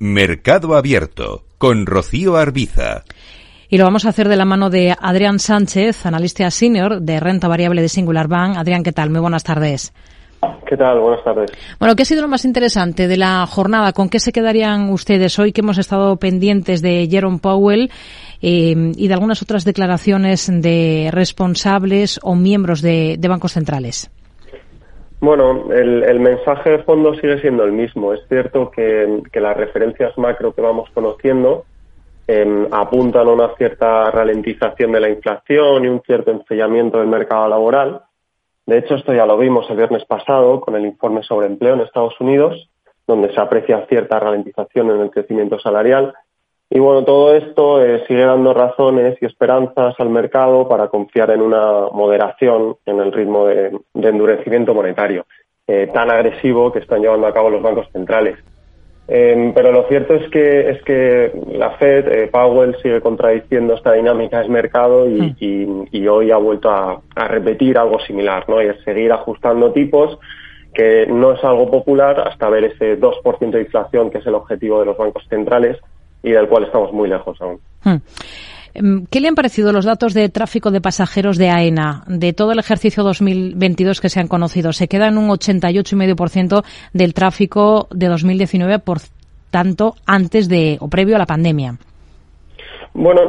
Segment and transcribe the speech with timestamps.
[0.00, 3.02] Mercado Abierto con Rocío Arbiza.
[3.68, 7.48] Y lo vamos a hacer de la mano de Adrián Sánchez, analista senior de renta
[7.48, 8.56] variable de Singular Bank.
[8.56, 9.10] Adrián, ¿qué tal?
[9.10, 9.92] Muy buenas tardes.
[10.68, 11.00] ¿Qué tal?
[11.00, 11.50] Buenas tardes.
[11.80, 13.92] Bueno, ¿qué ha sido lo más interesante de la jornada?
[13.92, 17.90] ¿Con qué se quedarían ustedes hoy que hemos estado pendientes de Jerome Powell
[18.40, 24.10] eh, y de algunas otras declaraciones de responsables o miembros de, de bancos centrales?
[25.20, 28.12] Bueno, el, mensaje de fondo sigue siendo el mismo.
[28.12, 31.64] Es cierto que, las referencias macro que vamos conociendo
[32.28, 37.48] em, apuntan a una cierta ralentización de la inflación y un cierto enfriamiento del mercado
[37.48, 38.02] laboral.
[38.66, 41.80] De hecho, esto ya lo vimos el viernes pasado con el informe sobre empleo en
[41.80, 42.70] Estados Unidos,
[43.06, 46.14] donde se aprecia cierta ralentización en el crecimiento salarial
[46.70, 51.40] y bueno, todo esto eh, sigue dando razones y esperanzas al mercado para confiar en
[51.40, 55.24] una moderación en el ritmo de, endurecimiento monetario
[55.66, 58.38] eh, tan agresivo que están llevando a cabo los bancos centrales.
[59.10, 63.94] Em, pero lo cierto es que es que la Fed, eh, Powell, sigue contradiciendo esta
[63.94, 65.34] dinámica de mercado y,
[65.90, 68.62] y, hoy ha vuelto a, a, repetir algo similar, ¿no?
[68.62, 70.18] Y es seguir ajustando tipos,
[70.74, 74.80] que no es algo popular hasta ver ese 2% de inflación que es el objetivo
[74.80, 75.78] de los bancos centrales
[76.22, 77.60] y del cual estamos muy lejos aún.
[77.84, 77.96] Hmm.
[78.74, 82.52] Em, ¿Qué le han parecido los datos de tráfico de pasajeros de AENA de todo
[82.52, 84.72] el ejercicio 2022 que se han conocido?
[84.72, 88.98] Se queda en un 88,5% del tráfico de 2019, por
[89.50, 91.74] tanto, antes de o previo a la pandemia.
[92.94, 93.20] Bueno,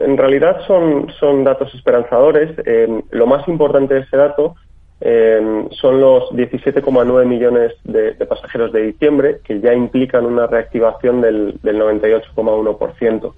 [0.00, 2.50] en realidad son, son datos esperanzadores.
[2.66, 4.56] Em, lo más importante de ese dato
[5.00, 11.60] eh, son los 17,9 millones de, pasajeros de diciembre, que ya implican una reactivación del,
[11.62, 13.34] 98,1%.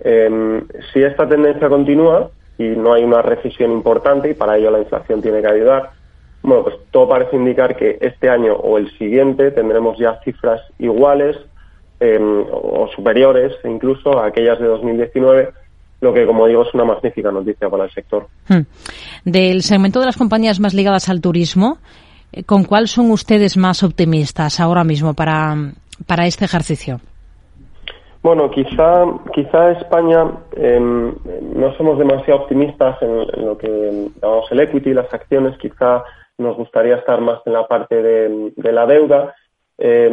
[0.00, 4.80] Eh, si esta tendencia continúa y no hay una recesión importante, y para ello la
[4.80, 5.90] inflación tiene que ayudar,
[6.42, 11.38] bueno, pues todo parece indicar que este año o el siguiente tendremos ya cifras iguales
[12.00, 15.52] eh, o superiores incluso a aquellas de 2019
[16.04, 18.26] lo que, como digo, es una magnífica noticia para el sector.
[18.48, 18.60] Hmm.
[19.24, 21.78] Del segmento de las compañías más ligadas al turismo,
[22.32, 25.56] eh, ¿con cuál son ustedes más optimistas ahora mismo para,
[26.06, 27.00] para este ejercicio?
[28.22, 29.04] Bueno, quizá,
[29.34, 30.24] quizá España
[30.56, 31.14] em,
[31.56, 35.58] no somos demasiado optimistas en, lo que llamamos el equity, las acciones.
[35.58, 36.04] Quizá
[36.38, 39.34] nos gustaría estar más en la parte de, de la deuda
[39.76, 40.08] eh,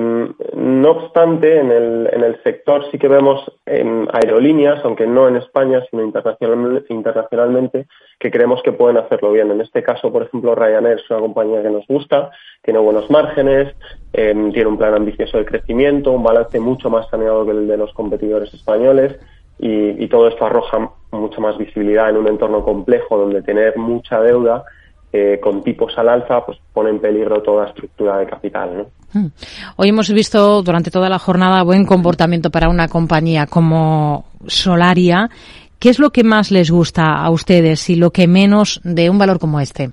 [0.56, 5.36] no obstante, en el, en el sector sí que vemos en aerolíneas, aunque no en
[5.36, 7.86] España, sino internacionalmente,
[8.20, 9.52] que creemos que pueden hacerlo bien.
[9.52, 12.32] En este caso, por ejemplo, Ryanair es una compañía que nos gusta,
[12.64, 13.76] tiene buenos márgenes,
[14.14, 17.78] em, tiene un plan ambicioso de crecimiento, un balance mucho más saneado que el de
[17.78, 19.20] los competidores españoles
[19.60, 24.22] y, y todo esto arroja mucha más visibilidad en un entorno complejo donde tener mucha
[24.22, 24.64] deuda
[25.14, 28.78] eh, con tipos al alza, pues pone en peligro toda estructura de capital.
[28.78, 28.86] ¿no?
[29.14, 29.28] Hmm.
[29.76, 35.30] Hoy hemos visto durante toda la jornada buen comportamiento para una compañía como Solaria.
[35.80, 39.18] ¿Qué es lo que más les gusta a ustedes y lo que menos de un
[39.18, 39.90] valor como este?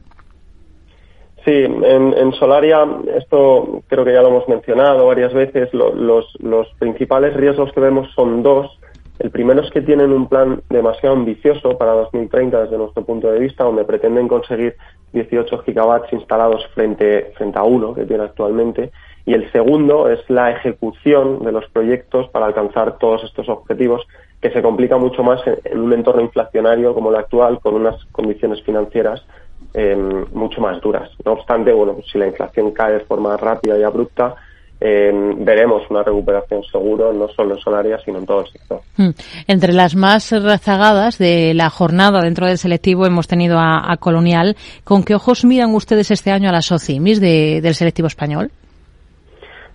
[1.44, 2.86] Sí, en, Solaria,
[3.16, 8.06] esto creo que ya lo hemos mencionado varias veces, los, los principales riesgos que vemos
[8.14, 8.78] son dos.
[9.18, 13.40] El primero es que tienen un plan demasiado ambicioso para 2030 desde nuestro punto de
[13.40, 14.76] vista, donde pretenden conseguir
[15.12, 18.92] 18 gigawatts instalados frente, frente a uno que tiene actualmente.
[19.26, 24.06] Y el segundo es la ejecución de los proyectos para alcanzar todos estos objetivos,
[24.40, 28.62] que se complica mucho más en, un entorno inflacionario como el actual, con unas condiciones
[28.62, 29.26] financieras
[29.74, 31.10] em, mucho más duras.
[31.24, 34.36] No obstante, bueno, si la inflación cae de forma rápida y abrupta,
[34.80, 38.80] eh, veremos una recuperación seguro, no solo en Solaria, sino en todo el sector.
[38.96, 39.10] Hmm.
[39.48, 44.56] Entre las más rezagadas de la jornada dentro del selectivo hemos tenido a, Colonial.
[44.84, 48.50] ¿Con qué ojos miran ustedes este año a las OCIMIS del selectivo español?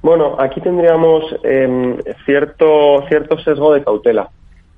[0.02, 4.30] Bueno, aquí tendríamos em, cierto, cierto sesgo de cautela.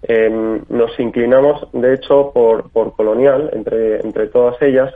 [0.03, 4.93] Em, nos inclinamos, de hecho, por, por Colonial, entre, entre todas ellas,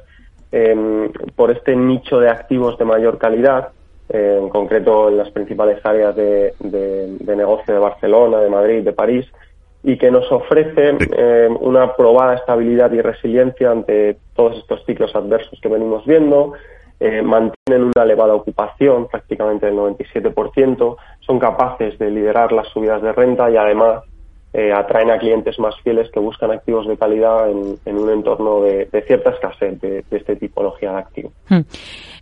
[0.51, 3.69] em, por este nicho de activos de mayor calidad,
[4.09, 6.53] en concreto en las principales áreas de,
[7.21, 9.25] negocio de Barcelona, de Madrid, de París,
[9.83, 15.59] y que nos ofrece eh, una probada estabilidad y resiliencia ante todos estos ciclos adversos
[15.61, 16.53] que venimos viendo,
[16.99, 23.13] eh, mantienen una elevada ocupación, prácticamente el 97%, son capaces de liderar las subidas de
[23.13, 24.03] renta y además
[24.51, 28.87] eh, atraen a clientes más fieles que buscan activos de calidad en, un entorno de,
[29.05, 31.31] cierta escasez de, esta tipología de activo.
[31.47, 31.61] Hmm.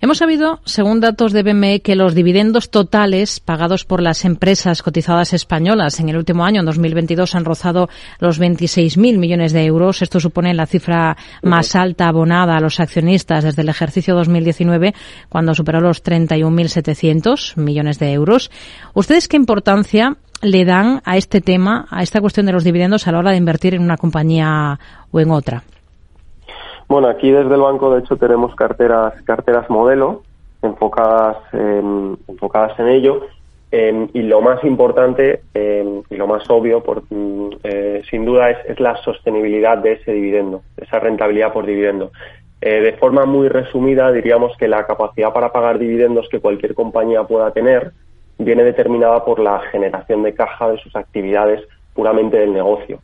[0.01, 5.33] Hemos sabido, según datos de BME, que los dividendos totales pagados por las empresas cotizadas
[5.33, 7.87] españolas en el último año, en 2022, han rozado
[8.19, 10.01] los 26.000 millones de euros.
[10.01, 14.93] Esto supone la cifra más alta abonada a los accionistas desde el ejercicio 2019,
[15.29, 18.51] cuando superó los 31.700 millones de euros.
[18.93, 23.11] ¿Ustedes qué importancia le dan a este tema, a esta cuestión de los dividendos a
[23.11, 24.79] la hora de invertir en una compañía
[25.11, 25.63] o en otra?
[26.87, 30.23] Bueno, aquí desde el banco, de hecho, tenemos carteras, carteras modelo
[30.61, 33.21] enfocadas, en, enfocadas en ello.
[33.69, 38.57] Y lo más importante em, y lo más obvio, por, mm, eh, sin duda, es,
[38.69, 42.11] es, la sostenibilidad de ese dividendo, esa rentabilidad por dividendo.
[42.61, 47.23] Eh, de forma muy resumida, diríamos que la capacidad para pagar dividendos que cualquier compañía
[47.23, 47.91] pueda tener
[48.37, 51.61] viene determinada por la generación de caja de sus actividades
[51.93, 52.99] puramente del negocio.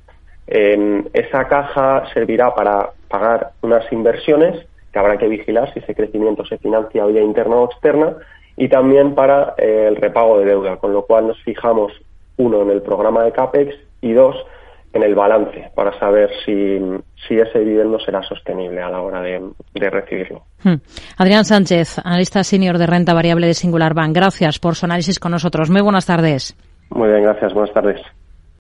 [0.48, 6.46] Eh, esa caja servirá para pagar unas inversiones que habrá que vigilar si ese crecimiento
[6.46, 8.16] se financia vía interna o externa
[8.56, 11.92] y también para eh, el repago de deuda, con lo cual nos fijamos
[12.38, 14.36] uno en el programa de CAPEX y dos
[14.94, 16.80] en el balance para saber si,
[17.28, 19.42] si ese dividendo será sostenible a la hora de,
[19.74, 20.44] de recibirlo.
[20.64, 20.76] Hmm.
[21.18, 24.16] Adrián Sánchez, analista senior de renta variable de Singular Bank.
[24.16, 25.70] Gracias por su análisis con nosotros.
[25.70, 26.56] Muy buenas tardes.
[26.90, 27.54] Muy bien, gracias.
[27.54, 28.02] Buenas tardes.